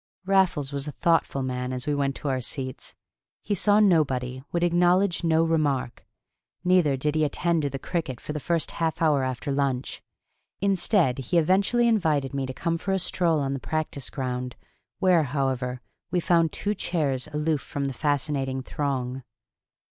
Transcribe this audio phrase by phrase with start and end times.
[0.25, 2.95] Raffles was a thoughtful man as we went to our seats.
[3.43, 6.07] He saw nobody, would acknowledge no remark.
[6.63, 10.01] Neither did he attend to the cricket for the first half hour after lunch;
[10.59, 14.55] instead, he eventually invited me to come for a stroll on the practice ground,
[14.97, 19.21] where, however, we found two chairs aloof from the fascinating throng.